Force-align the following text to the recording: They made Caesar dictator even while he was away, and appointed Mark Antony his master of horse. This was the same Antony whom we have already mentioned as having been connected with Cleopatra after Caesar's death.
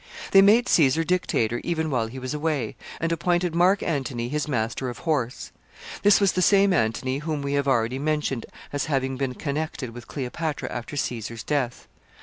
They 0.31 0.41
made 0.41 0.67
Caesar 0.67 1.03
dictator 1.03 1.61
even 1.63 1.91
while 1.91 2.07
he 2.07 2.17
was 2.17 2.33
away, 2.33 2.75
and 2.99 3.11
appointed 3.11 3.53
Mark 3.53 3.83
Antony 3.83 4.29
his 4.29 4.47
master 4.47 4.89
of 4.89 4.97
horse. 4.97 5.51
This 6.01 6.19
was 6.19 6.31
the 6.31 6.41
same 6.41 6.73
Antony 6.73 7.19
whom 7.19 7.43
we 7.43 7.53
have 7.53 7.67
already 7.67 7.99
mentioned 7.99 8.47
as 8.73 8.85
having 8.85 9.15
been 9.15 9.35
connected 9.35 9.91
with 9.91 10.07
Cleopatra 10.07 10.69
after 10.71 10.95
Caesar's 10.97 11.43
death. 11.43 11.87